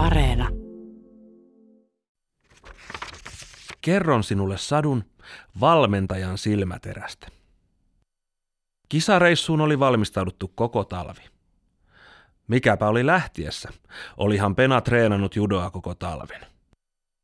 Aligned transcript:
Areena. 0.00 0.48
Kerron 3.80 4.24
sinulle 4.24 4.58
sadun 4.58 5.04
valmentajan 5.60 6.38
silmäterästä. 6.38 7.28
Kisareissuun 8.88 9.60
oli 9.60 9.78
valmistauduttu 9.78 10.52
koko 10.54 10.84
talvi. 10.84 11.22
Mikäpä 12.48 12.88
oli 12.88 13.06
lähtiessä, 13.06 13.68
olihan 14.16 14.54
Pena 14.54 14.80
treenannut 14.80 15.36
judoa 15.36 15.70
koko 15.70 15.94
talven. 15.94 16.46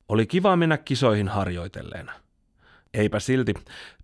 Oli 0.08 0.27
kiva 0.27 0.56
mennä 0.56 0.79
kisoihin 0.79 1.29
harjoitelleena. 1.29 2.12
Eipä 2.95 3.20
silti, 3.20 3.54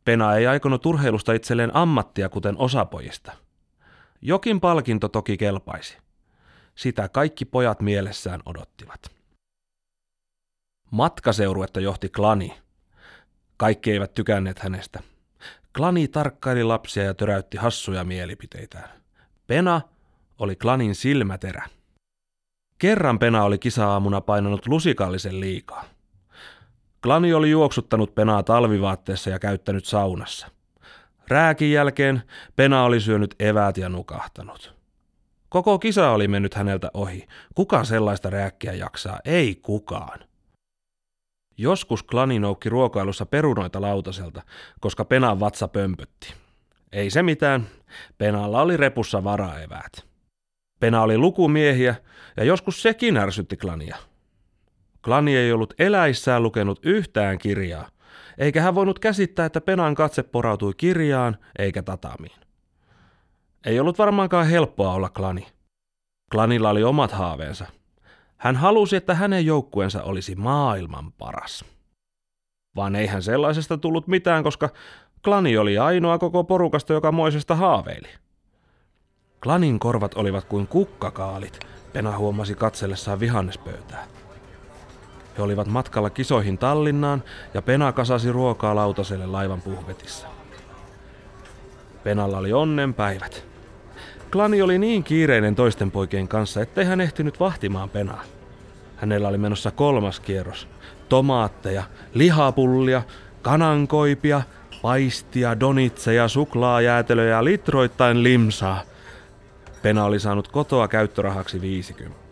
Pena 0.05 0.37
ei 0.37 0.47
aikonut 0.47 0.87
urheilusta 0.87 1.33
itselleen 1.33 1.77
ammattia 1.77 2.29
kuten 2.29 2.57
osapojista. 2.59 3.33
Jokin 4.23 4.61
palkinto 4.61 5.09
toki 5.09 5.37
kelpaisi. 5.37 5.99
Sitä 6.75 7.09
kaikki 7.09 7.45
pojat 7.45 7.81
mielessään 7.81 8.41
odottivat. 8.47 9.01
Matkaseuruetta 10.91 11.81
johti 11.81 12.09
klani. 12.09 12.59
Kaikki 13.57 13.93
eivät 13.93 14.15
tykänneet 14.15 14.59
hänestä. 14.59 15.01
Klani 15.77 16.09
tarkkaili 16.09 16.65
lapsia 16.65 17.03
ja 17.03 17.15
töräytti 17.15 17.57
hassuja 17.57 18.05
mielipiteitään. 18.05 18.91
Pena 19.47 19.81
oli 20.39 20.57
klanin 20.57 20.95
silmäterä. 20.95 21.69
Kerran 22.79 23.19
Pena 23.19 23.45
oli 23.45 23.59
kisa-aamuna 23.59 24.21
painanut 24.21 24.67
lusikallisen 24.67 25.41
liikaa. 25.41 25.85
Klani 27.03 27.35
oli 27.35 27.51
juoksuttanut 27.51 28.15
Penaa 28.15 28.43
talvivaatteessa 28.43 29.31
ja 29.31 29.39
käyttänyt 29.39 29.85
saunassa. 29.85 30.51
Rääkin 31.29 31.73
jälkeen 31.73 32.23
Pena 32.57 32.85
oli 32.85 33.01
syönyt 33.01 33.35
eväät 33.39 33.77
ja 33.77 33.89
nukahtanut. 33.89 34.82
Koko 35.53 35.79
kisa 35.79 36.11
oli 36.11 36.29
mennyt 36.29 36.55
häneltä 36.55 36.91
ohi. 36.95 37.27
Kuka 37.55 37.85
sellaista 37.85 38.31
rääkkiä 38.31 38.73
jaksaa? 38.73 39.19
Ei 39.25 39.55
kukaan. 39.55 40.19
Joskus 41.59 42.03
klani 42.03 42.39
noukki 42.39 42.69
ruokailussa 42.69 43.27
perunoita 43.27 43.81
lautaselta, 43.81 44.43
koska 44.81 45.05
Penan 45.05 45.41
vatsa 45.41 45.69
pömpötti. 45.69 46.35
Ei 46.93 47.11
se 47.11 47.23
mitään, 47.23 47.67
Penalla 48.19 48.63
oli 48.63 48.77
repussa 48.77 49.25
varaeväät. 49.25 49.93
Pena 50.81 51.03
oli 51.03 51.19
lukumiehiä 51.19 51.95
ja 52.37 52.45
joskus 52.45 52.83
sekin 52.83 53.17
ärsytti 53.17 53.57
klania. 53.57 53.97
Klani 55.05 55.37
ei 55.37 55.53
ollut 55.53 55.75
eläissään 55.79 56.43
lukenut 56.43 56.81
yhtään 56.83 57.39
kirjaa, 57.39 57.89
eikä 58.39 58.63
hän 58.63 58.75
voinut 58.75 58.99
käsittää, 58.99 59.47
että 59.47 59.61
Penan 59.61 59.95
katse 59.95 60.23
porautui 60.23 60.73
kirjaan 60.77 61.37
eikä 61.59 61.83
tatamiin. 61.83 62.42
Ei 63.67 63.81
ollut 63.81 63.99
varmaankaan 63.99 64.47
helppoa 64.47 64.95
olla 64.95 65.09
klani. 65.09 65.47
Klanilla 66.33 66.71
oli 66.71 66.85
omat 66.85 67.13
haaveensa. 67.13 67.67
Hän 68.37 68.57
halusi, 68.57 68.97
että 68.97 69.15
hänen 69.15 69.47
joukkueensa 69.47 70.03
olisi 70.03 70.35
maailman 70.35 71.13
paras. 71.13 71.65
Vaan 72.77 72.97
eihän 72.97 73.23
sellaisesta 73.23 73.79
tullut 73.79 74.07
mitään, 74.07 74.43
koska 74.43 74.69
klani 75.25 75.57
oli 75.57 75.79
ainoa 75.79 76.19
koko 76.19 76.45
porukasta, 76.45 76.93
joka 76.93 77.13
moisesta 77.13 77.55
haaveili. 77.55 78.09
Klanin 79.43 79.79
korvat 79.79 80.15
olivat 80.15 80.45
kuin 80.45 80.67
kukkakaalit, 80.67 81.61
Pena 81.93 82.19
huomasi 82.19 82.55
katsellessaan 82.55 83.21
vihannespöytää. 83.21 84.07
He 85.39 85.43
olivat 85.43 85.67
matkalla 85.67 86.11
kisoihin 86.11 86.59
Tallinnaan 86.59 87.23
ja 87.55 87.63
Pena 87.63 87.93
kasasi 87.93 88.33
ruokaa 88.33 88.75
lautaselle 88.75 89.27
laivan 89.27 89.63
puhvetissa. 89.63 90.27
Penalla 92.05 92.39
oli 92.39 92.53
onnenpäivät. 92.53 93.52
Klani 94.33 94.63
oli 94.63 94.79
niin 94.79 95.05
kiireinen 95.05 95.55
toisten 95.55 95.91
poikien 95.91 96.29
kanssa, 96.29 96.61
ettei 96.61 96.85
hän 96.85 97.01
ehtinyt 97.01 97.41
vahtimaan 97.41 97.91
Penaa. 97.91 98.23
Hänellä 98.97 99.29
oli 99.29 99.39
menossa 99.39 99.71
kolmas 99.71 100.21
kierros. 100.21 100.69
Tomaatteja, 101.09 101.83
lihapullia, 102.15 103.03
kanankoipia, 103.43 104.43
paistia, 104.83 105.61
donitseja, 105.61 106.29
suklaajäätelöjä 106.29 107.45
litroittain 107.45 108.23
limsaa. 108.23 108.83
Pena 109.83 110.05
oli 110.05 110.21
saanut 110.21 110.49
kotoa 110.49 110.89
käyttörahaksi 110.89 111.61
50. 111.61 112.23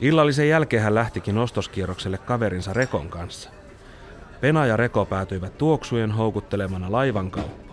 Illallisen 0.00 0.48
jälkeen 0.48 0.82
hän 0.82 0.94
lähtikin 0.94 1.38
ostoskierrokselle 1.38 2.18
kaverinsa 2.18 2.72
Rekon 2.72 3.08
kanssa. 3.08 3.50
Pena 4.40 4.66
ja 4.66 4.76
Reko 4.76 5.04
päätyivät 5.04 5.58
tuoksujen 5.58 6.12
houkuttelemana 6.12 6.92
laivan 6.92 7.30
kauppaan. 7.30 7.71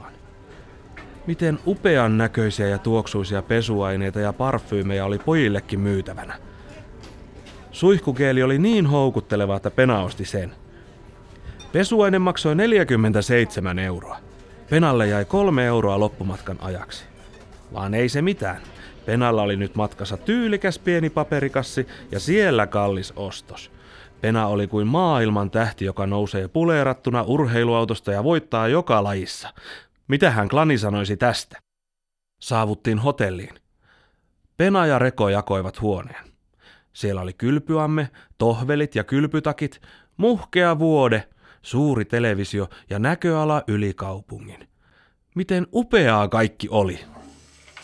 Miten 1.27 1.59
upean 1.67 2.17
näköisiä 2.17 2.67
ja 2.67 2.77
tuoksuisia 2.77 3.41
pesuaineita 3.41 4.19
ja 4.19 4.33
parfyymejä 4.33 5.05
oli 5.05 5.19
pojillekin 5.19 5.79
myytävänä. 5.79 6.35
Suihkukeeli 7.71 8.43
oli 8.43 8.57
niin 8.57 8.85
houkutteleva, 8.87 9.55
että 9.55 9.71
Pena 9.71 10.01
osti 10.03 10.25
sen. 10.25 10.51
Pesuaine 11.71 12.19
maksoi 12.19 12.55
47 12.55 13.79
euroa. 13.79 14.17
Penalle 14.69 15.07
jäi 15.07 15.25
kolme 15.25 15.65
euroa 15.65 15.99
loppumatkan 15.99 16.57
ajaksi. 16.61 17.03
Vaan 17.73 17.93
ei 17.93 18.09
se 18.09 18.21
mitään. 18.21 18.61
Penalla 19.05 19.41
oli 19.41 19.55
nyt 19.55 19.75
matkassa 19.75 20.17
tyylikäs 20.17 20.79
pieni 20.79 21.09
paperikassi 21.09 21.87
ja 22.11 22.19
siellä 22.19 22.67
kallis 22.67 23.13
ostos. 23.15 23.71
Pena 24.21 24.47
oli 24.47 24.67
kuin 24.67 24.87
maailman 24.87 25.51
tähti, 25.51 25.85
joka 25.85 26.07
nousee 26.07 26.47
puleerattuna 26.47 27.23
urheiluautosta 27.23 28.11
ja 28.11 28.23
voittaa 28.23 28.67
joka 28.67 29.03
lajissa. 29.03 29.53
Mitä 30.09 30.31
hän 30.31 30.49
klani 30.49 30.77
sanoisi 30.77 31.17
tästä? 31.17 31.61
Saavuttiin 32.41 32.99
hotelliin. 32.99 33.59
Pena 34.57 34.85
ja 34.85 34.99
Reko 34.99 35.29
jakoivat 35.29 35.81
huoneen. 35.81 36.25
Siellä 36.93 37.21
oli 37.21 37.33
kylpyamme, 37.33 38.09
tohvelit 38.37 38.95
ja 38.95 39.03
kylpytakit, 39.03 39.81
muhkea 40.17 40.79
vuode, 40.79 41.29
suuri 41.61 42.05
televisio 42.05 42.69
ja 42.89 42.99
näköala 42.99 43.63
yli 43.67 43.93
kaupungin. 43.93 44.69
Miten 45.35 45.67
upeaa 45.73 46.27
kaikki 46.27 46.67
oli! 46.69 46.99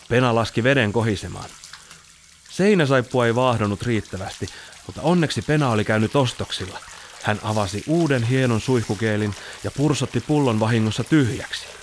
Pena 0.08 0.34
laski 0.34 0.62
veden 0.62 0.92
kohisemaan. 0.92 1.50
Seinäsaippua 2.50 3.26
ei 3.26 3.34
vaahdonut 3.34 3.82
riittävästi, 3.82 4.46
mutta 4.86 5.02
onneksi 5.02 5.42
Pena 5.42 5.70
oli 5.70 5.84
käynyt 5.84 6.16
ostoksilla. 6.16 6.78
Hän 7.22 7.38
avasi 7.42 7.84
uuden 7.88 8.22
hienon 8.22 8.60
suihkukeelin 8.60 9.34
ja 9.64 9.70
pursotti 9.70 10.20
pullon 10.20 10.60
vahingossa 10.60 11.04
tyhjäksi. 11.04 11.75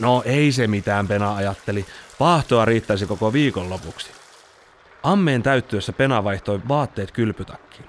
No 0.00 0.22
ei 0.24 0.52
se 0.52 0.66
mitään, 0.66 1.08
Pena 1.08 1.36
ajatteli. 1.36 1.86
Paahtoa 2.18 2.64
riittäisi 2.64 3.06
koko 3.06 3.32
viikon 3.32 3.70
lopuksi. 3.70 4.10
Ammeen 5.02 5.42
täyttyessä 5.42 5.92
Pena 5.92 6.24
vaihtoi 6.24 6.60
vaatteet 6.68 7.10
kylpytakkiin. 7.10 7.88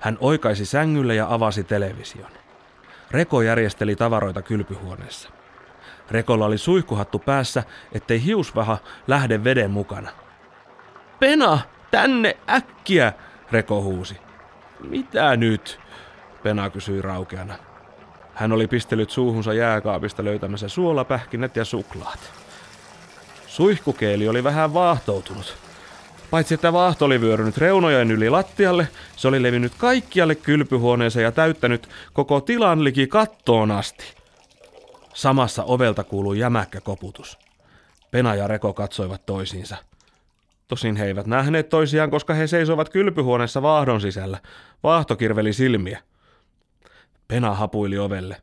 Hän 0.00 0.18
oikaisi 0.20 0.66
sängylle 0.66 1.14
ja 1.14 1.26
avasi 1.30 1.64
television. 1.64 2.30
Reko 3.10 3.42
järjesteli 3.42 3.96
tavaroita 3.96 4.42
kylpyhuoneessa. 4.42 5.28
Rekolla 6.10 6.46
oli 6.46 6.58
suihkuhattu 6.58 7.18
päässä, 7.18 7.62
ettei 7.92 8.24
hiusvaha 8.24 8.78
lähde 9.06 9.44
veden 9.44 9.70
mukana. 9.70 10.10
Pena, 11.20 11.58
tänne 11.90 12.36
äkkiä, 12.50 13.12
Reko 13.52 13.82
huusi. 13.82 14.16
Mitä 14.80 15.36
nyt? 15.36 15.80
Pena 16.42 16.70
kysyi 16.70 17.02
raukeana. 17.02 17.69
Hän 18.34 18.52
oli 18.52 18.66
pistellyt 18.66 19.10
suuhunsa 19.10 19.54
jääkaapista 19.54 20.24
löytämässä 20.24 20.68
suolapähkinät 20.68 21.56
ja 21.56 21.64
suklaat. 21.64 22.32
Suihkukeeli 23.46 24.28
oli 24.28 24.44
vähän 24.44 24.74
vaahtoutunut. 24.74 25.56
Paitsi 26.30 26.54
että 26.54 26.72
vaahto 26.72 27.04
oli 27.04 27.20
vyörynyt 27.20 27.58
reunojen 27.58 28.10
yli 28.10 28.30
lattialle, 28.30 28.88
se 29.16 29.28
oli 29.28 29.42
levinnyt 29.42 29.72
kaikkialle 29.78 30.34
kylpyhuoneeseen 30.34 31.24
ja 31.24 31.32
täyttänyt 31.32 31.88
koko 32.12 32.40
tilan 32.40 32.84
liki 32.84 33.06
kattoon 33.06 33.70
asti. 33.70 34.04
Samassa 35.14 35.64
ovelta 35.64 36.04
kuului 36.04 36.38
jämäkkä 36.38 36.80
koputus. 36.80 37.38
Pena 38.10 38.34
ja 38.34 38.48
Reko 38.48 38.72
katsoivat 38.72 39.26
toisiinsa. 39.26 39.76
Tosin 40.68 40.96
he 40.96 41.06
eivät 41.06 41.26
nähneet 41.26 41.68
toisiaan, 41.68 42.10
koska 42.10 42.34
he 42.34 42.46
seisoivat 42.46 42.88
kylpyhuoneessa 42.88 43.62
vaahdon 43.62 44.00
sisällä. 44.00 44.38
Vaahto 44.82 45.16
kirveli 45.16 45.52
silmiä. 45.52 46.00
Pena 47.30 47.54
hapuili 47.54 47.98
ovelle. 47.98 48.36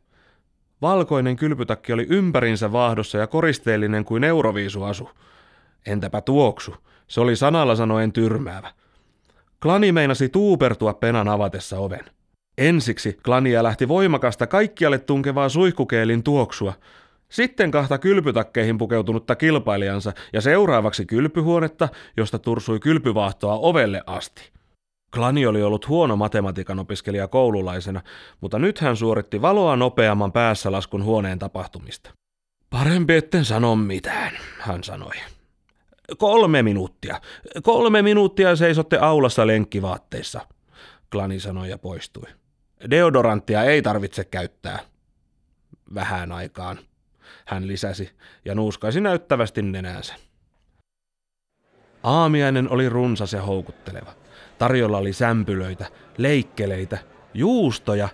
Valkoinen 0.82 1.36
kylpytakki 1.36 1.94
oli 1.94 2.08
ympärinsä 2.10 2.72
vaahdossa 2.72 3.18
ja 3.18 3.28
koristeellinen 3.28 4.06
kuin 4.06 4.24
euroviisuasu. 4.24 5.10
Entäpä 5.86 6.22
tuoksu? 6.22 6.76
Se 7.08 7.22
oli 7.22 7.36
sanalla 7.36 7.76
sanoen 7.76 8.14
tyrmäävä. 8.14 8.72
Klani 9.62 9.92
meinasi 9.92 10.30
tuupertua 10.30 10.94
penan 10.94 11.28
avatessa 11.28 11.80
oven. 11.80 12.06
Ensiksi 12.58 13.18
klania 13.26 13.64
lähti 13.64 13.88
voimakasta 13.88 14.48
kaikkialle 14.48 15.00
tunkevaa 15.00 15.50
suihkukeelin 15.50 16.24
tuoksua, 16.24 16.74
sitten 17.30 17.72
kahta 17.72 17.98
kylpytakkeihin 17.98 18.78
pukeutunutta 18.78 19.36
kilpailijansa 19.36 20.14
ja 20.34 20.42
seuraavaksi 20.42 21.06
kylpyhuonetta, 21.06 21.90
josta 22.18 22.40
tursui 22.40 22.80
kylpyvaahtoa 22.80 23.54
ovelle 23.54 24.02
asti. 24.06 24.52
Klani 25.14 25.46
oli 25.46 25.64
ollut 25.64 25.88
huono 25.88 26.16
matematiikan 26.16 26.80
opiskelija 26.80 27.28
koululaisena, 27.28 28.02
mutta 28.42 28.60
nyt 28.60 28.80
hän 28.80 28.98
suoritti 28.98 29.42
valoa 29.42 29.76
nopeamman 29.76 30.32
päässä 30.32 30.72
laskun 30.72 31.04
huoneen 31.04 31.40
tapahtumista. 31.40 32.10
Parempi 32.70 33.16
etten 33.16 33.46
sano 33.46 33.76
mitään, 33.76 34.32
hän 34.60 34.84
sanoi. 34.84 35.16
Kolme 36.18 36.64
minuuttia. 36.64 37.22
Kolme 37.64 38.02
minuuttia 38.02 38.56
seisotte 38.56 38.98
aulassa 38.98 39.48
lenkkivaatteissa, 39.48 40.42
Klani 41.12 41.40
sanoi 41.40 41.70
ja 41.70 41.78
poistui. 41.78 42.28
Deodoranttia 42.90 43.64
ei 43.64 43.82
tarvitse 43.82 44.24
käyttää. 44.24 44.80
Vähän 45.96 46.32
aikaan, 46.32 46.80
hän 47.46 47.68
lisäsi 47.68 48.12
ja 48.46 48.56
nuuskaisi 48.56 49.02
näyttävästi 49.02 49.62
nenäänsä. 49.62 50.16
Aamiainen 52.04 52.70
oli 52.70 52.90
runsas 52.90 53.34
ja 53.34 53.42
houkutteleva. 53.42 54.14
Tarjolla 54.58 54.98
oli 54.98 55.14
sämpylöitä, 55.14 55.86
leikkeleitä, 56.18 56.98
juustoja, 57.34 58.10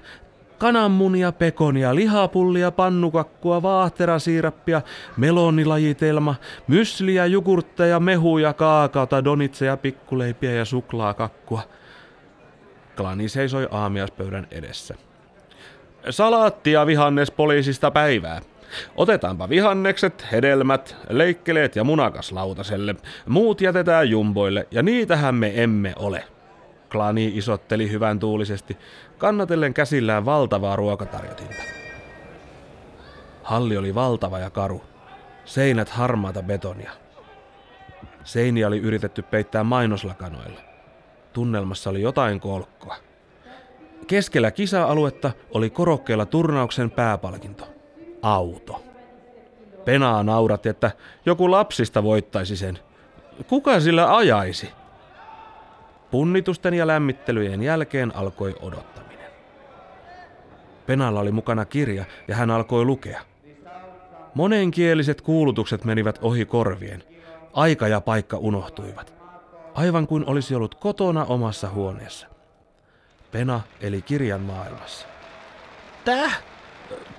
kananmunia, 0.58 1.32
pekonia, 1.32 1.96
lihapullia, 1.96 2.72
pannukakkua, 2.72 3.62
vaahterasiirappia, 3.62 4.82
melonilajitelma, 5.18 6.36
mysliä, 6.68 7.26
jogurtteja, 7.26 8.00
mehuja, 8.00 8.54
kaakaota, 8.54 9.24
donitseja, 9.24 9.78
pikkuleipiä 9.78 10.52
ja 10.52 10.66
suklaakakkua. 10.66 11.62
Klani 12.98 13.30
seisoi 13.30 13.68
aamiaspöydän 13.72 14.48
edessä. 14.52 14.96
Salaattia 16.10 16.86
vihannes 16.86 17.32
poliisista 17.32 17.92
päivää. 17.92 18.42
Otetaanpa 18.96 19.50
vihannekset, 19.50 20.26
hedelmät, 20.32 20.96
leikkeleet 21.10 21.76
ja 21.76 21.84
munakas 21.84 22.32
lautaselle. 22.32 22.96
Muut 23.28 23.62
jätetään 23.62 24.10
jumboille, 24.10 24.68
ja 24.72 24.84
niitähän 24.84 25.36
me 25.36 25.64
emme 25.64 25.94
ole. 25.96 26.24
Klani 26.92 27.32
isotteli 27.36 27.92
hyvän 27.92 28.20
tuulisesti, 28.20 28.78
kannatellen 29.18 29.74
käsillään 29.74 30.26
valtavaa 30.26 30.76
ruokatarjotinta. 30.76 31.64
Halli 33.44 33.78
oli 33.78 33.96
valtava 33.96 34.40
ja 34.40 34.50
karu. 34.50 34.84
Seinät 35.46 35.90
harmaata 35.90 36.44
betonia. 36.44 36.92
Seiniä 38.24 38.68
oli 38.68 38.78
yritetty 38.78 39.22
peittää 39.22 39.64
mainoslakanoilla. 39.64 40.60
Tunnelmassa 41.34 41.90
oli 41.90 42.02
jotain 42.02 42.40
kolkkoa. 42.40 42.96
Keskellä 44.08 44.52
kisa-aluetta 44.52 45.32
oli 45.52 45.70
korokkeella 45.70 46.26
turnauksen 46.26 46.92
pääpalkinto. 46.92 47.73
Auto. 48.24 48.84
Penaa 49.86 50.24
nauratti, 50.24 50.70
että 50.70 50.92
joku 51.26 51.52
lapsista 51.52 52.04
voittaisi 52.04 52.58
sen. 52.58 52.80
Kuka 53.48 53.80
sillä 53.80 54.18
ajaisi? 54.18 54.70
Punnitusten 56.12 56.74
ja 56.74 56.88
lämmittelyjen 56.88 57.64
jälkeen 57.64 58.16
alkoi 58.16 58.56
odottaminen. 58.62 59.32
Penalla 60.86 61.20
oli 61.20 61.32
mukana 61.32 61.66
kirja 61.66 62.06
ja 62.28 62.36
hän 62.36 62.52
alkoi 62.52 62.86
lukea. 62.86 63.22
Monenkieliset 64.34 65.22
kuulutukset 65.22 65.84
menivät 65.84 66.20
ohi 66.22 66.46
korvien. 66.46 67.04
Aika 67.54 67.88
ja 67.88 68.02
paikka 68.02 68.38
unohtuivat. 68.38 69.14
Aivan 69.74 70.08
kuin 70.08 70.26
olisi 70.26 70.56
ollut 70.56 70.76
kotona 70.76 71.26
omassa 71.26 71.70
huoneessa. 71.70 72.28
Pena 73.32 73.62
eli 73.82 74.02
kirjan 74.02 74.42
maailmassa. 74.42 75.08
Täh? 76.06 76.44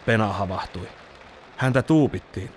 Pena 0.06 0.26
havahtui. 0.26 0.88
Häntä 1.56 1.82
tuupittiin. 1.82 2.50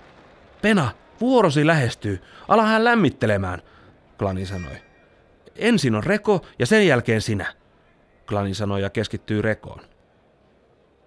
Pena, 0.62 0.90
vuorosi 1.20 1.66
lähestyy. 1.66 2.22
Ala 2.48 2.62
hän 2.62 2.84
lämmittelemään, 2.84 3.62
Klani 4.18 4.46
sanoi. 4.46 4.76
Ensin 5.56 5.94
on 5.94 6.04
Reko 6.04 6.46
ja 6.58 6.66
sen 6.66 6.86
jälkeen 6.86 7.20
sinä, 7.20 7.54
Klani 8.26 8.54
sanoi 8.54 8.82
ja 8.82 8.90
keskittyi 8.90 9.42
Rekoon. 9.42 9.80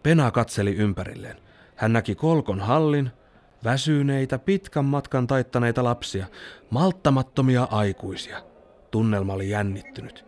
Pena 0.04 0.32
katseli 0.32 0.76
ympärilleen. 0.76 1.38
Hän 1.76 1.94
näki 1.94 2.16
kolkon 2.16 2.60
hallin, 2.60 3.12
väsyneitä, 3.64 4.40
pitkän 4.40 4.86
matkan 4.86 5.28
taittaneita 5.28 5.84
lapsia, 5.84 6.26
malttamattomia 6.70 7.68
aikuisia. 7.72 8.42
Tunnelma 8.92 9.34
oli 9.34 9.50
jännittynyt. 9.50 10.26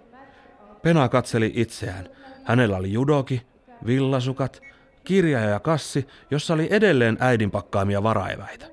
Pena 0.82 1.10
katseli 1.10 1.52
itseään. 1.56 2.10
Hänellä 2.44 2.78
oli 2.78 2.94
judoki, 2.94 3.42
villasukat, 3.86 4.62
kirja 5.04 5.40
ja 5.40 5.60
kassi, 5.60 6.08
jossa 6.32 6.54
oli 6.54 6.68
edelleen 6.72 7.18
äidin 7.20 7.52
pakkaamia 7.52 8.04
varaeväitä. 8.04 8.66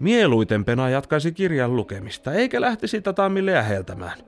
Mieluiten 0.00 0.64
Pena 0.64 0.90
jatkaisi 0.90 1.32
kirjan 1.32 1.76
lukemista, 1.76 2.32
eikä 2.32 2.60
lähtisi 2.60 3.00
tatamille 3.00 3.52
läheltämään. 3.52 4.18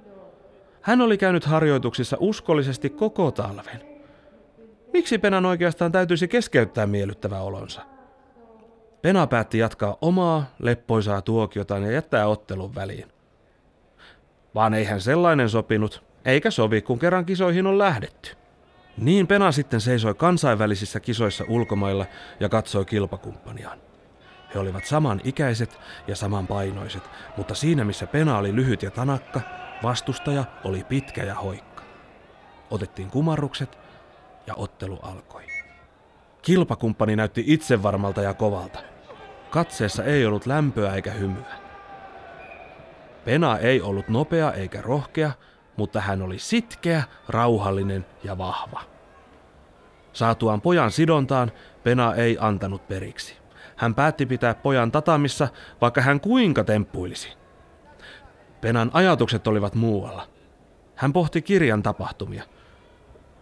Hän 0.80 1.00
oli 1.00 1.18
käynyt 1.18 1.44
harjoituksissa 1.44 2.16
uskollisesti 2.20 2.90
koko 2.90 3.30
talven. 3.30 3.80
Miksi 4.92 5.18
Penan 5.18 5.46
oikeastaan 5.46 5.92
täytyisi 5.92 6.28
keskeyttää 6.28 6.86
miellyttävä 6.86 7.40
olonsa? 7.40 7.82
Pena 9.02 9.26
päätti 9.26 9.58
jatkaa 9.58 9.96
omaa 10.00 10.54
leppoisaa 10.58 11.22
tuokiotaan 11.22 11.82
ja 11.82 11.90
jättää 11.90 12.26
ottelun 12.26 12.74
väliin. 12.74 13.08
Vaan 14.54 14.74
eihän 14.74 15.00
sellainen 15.00 15.48
sopinut, 15.48 16.04
eikä 16.24 16.50
sovi, 16.50 16.82
kun 16.82 16.98
kerran 16.98 17.26
kisoihin 17.26 17.66
on 17.66 17.78
lähdetty. 17.78 18.36
Niin 18.96 19.26
Pena 19.26 19.52
sitten 19.52 19.80
seisoi 19.80 20.14
kansainvälisissä 20.14 21.00
kisoissa 21.00 21.44
ulkomailla 21.48 22.06
ja 22.40 22.48
katsoi 22.48 22.84
kilpakumppaniaan. 22.84 23.78
He 24.54 24.60
olivat 24.60 24.84
saman 24.84 25.20
ikäiset 25.24 25.80
ja 26.06 26.16
saman 26.16 26.46
painoiset, 26.46 27.02
mutta 27.36 27.54
siinä 27.54 27.84
missä 27.84 28.06
Pena 28.06 28.38
oli 28.38 28.54
lyhyt 28.54 28.82
ja 28.82 28.90
tanakka, 28.90 29.40
vastustaja 29.82 30.44
oli 30.64 30.84
pitkä 30.84 31.24
ja 31.24 31.34
hoikka. 31.34 31.82
Otettiin 32.70 33.10
kumarrukset 33.10 33.78
ja 34.46 34.54
ottelu 34.54 34.98
alkoi. 35.02 35.42
Kilpakumppani 36.42 37.16
näytti 37.16 37.44
itsevarmalta 37.46 38.22
ja 38.22 38.34
kovalta. 38.34 38.78
Katseessa 39.50 40.04
ei 40.04 40.26
ollut 40.26 40.46
lämpöä 40.46 40.94
eikä 40.94 41.10
hymyä. 41.10 41.56
Pena 43.24 43.58
ei 43.58 43.80
ollut 43.80 44.08
nopea 44.08 44.52
eikä 44.52 44.82
rohkea, 44.82 45.30
mutta 45.76 46.00
hän 46.00 46.22
oli 46.22 46.38
sitkeä, 46.38 47.02
rauhallinen 47.28 48.06
ja 48.24 48.38
vahva. 48.38 48.82
Saatuaan 50.12 50.60
pojan 50.60 50.90
sidontaan, 50.90 51.52
Pena 51.82 52.14
ei 52.14 52.36
antanut 52.40 52.88
periksi. 52.88 53.36
Hän 53.76 53.94
päätti 53.94 54.26
pitää 54.26 54.54
pojan 54.54 54.92
tatamissa, 54.92 55.48
vaikka 55.80 56.00
hän 56.00 56.20
kuinka 56.20 56.64
temppuilisi. 56.64 57.32
Penan 58.60 58.90
ajatukset 58.92 59.46
olivat 59.46 59.74
muualla. 59.74 60.28
Hän 60.94 61.12
pohti 61.12 61.42
kirjan 61.42 61.82
tapahtumia. 61.82 62.44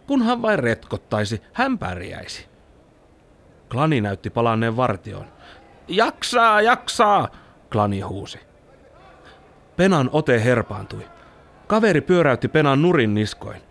Kunhan 0.07 0.41
vain 0.41 0.59
retkottaisi, 0.59 1.41
hän 1.53 1.77
pärjäisi. 1.77 2.47
Klani 3.69 4.01
näytti 4.01 4.29
palanneen 4.29 4.77
vartioon. 4.77 5.25
Jaksaa, 5.87 6.61
jaksaa, 6.61 7.27
Klani 7.71 8.01
huusi. 8.01 8.39
Penan 9.75 10.09
ote 10.13 10.43
herpaantui. 10.43 11.07
Kaveri 11.67 12.01
pyöräytti 12.01 12.47
Penan 12.47 12.81
nurin 12.81 13.13
niskoin. 13.13 13.61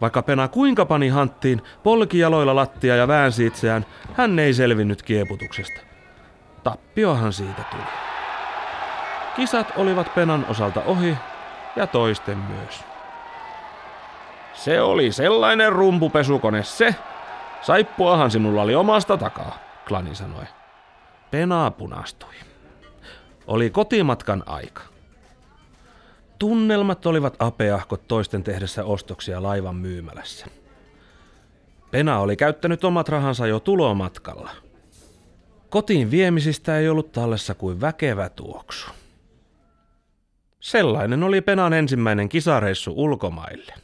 Vaikka 0.00 0.22
Pena 0.22 0.48
kuinka 0.48 0.86
pani 0.86 1.08
hanttiin, 1.08 1.62
polki 1.82 2.18
jaloilla 2.18 2.54
lattia 2.54 2.96
ja 2.96 3.08
väänsi 3.08 3.46
itseään, 3.46 3.86
hän 4.14 4.38
ei 4.38 4.54
selvinnyt 4.54 5.02
kieputuksesta. 5.02 5.80
Tappiohan 6.62 7.32
siitä 7.32 7.64
tuli. 7.70 7.82
Kisat 9.36 9.72
olivat 9.76 10.14
Penan 10.14 10.46
osalta 10.48 10.82
ohi 10.86 11.16
ja 11.76 11.86
toisten 11.86 12.38
myös. 12.38 12.84
Se 14.54 14.80
oli 14.80 15.12
sellainen 15.12 15.72
rumpupesukone 15.72 16.62
se. 16.62 16.94
Saippuahan 17.60 18.30
sinulla 18.30 18.62
oli 18.62 18.74
omasta 18.74 19.16
takaa, 19.16 19.58
Klani 19.88 20.14
sanoi. 20.14 20.44
Penaa 21.30 21.70
punastui. 21.70 22.34
Oli 23.46 23.70
kotimatkan 23.70 24.42
aika. 24.46 24.91
Tunnelmat 26.42 27.06
olivat 27.06 27.36
apeahkot 27.38 28.08
toisten 28.08 28.42
tehdessä 28.42 28.84
ostoksia 28.84 29.42
laivan 29.42 29.76
myymälässä. 29.76 30.46
Pena 31.90 32.18
oli 32.18 32.36
käyttänyt 32.36 32.84
omat 32.84 33.08
rahansa 33.08 33.46
jo 33.46 33.60
tulomatkalla. 33.60 34.50
Kotiin 35.70 36.10
viemisistä 36.10 36.78
ei 36.78 36.88
ollut 36.88 37.12
tallessa 37.12 37.54
kuin 37.54 37.80
väkevä 37.80 38.28
tuoksu. 38.28 38.90
Sellainen 40.60 41.22
oli 41.22 41.40
Penan 41.40 41.72
ensimmäinen 41.72 42.28
kisareissu 42.28 42.92
ulkomaille. 42.96 43.74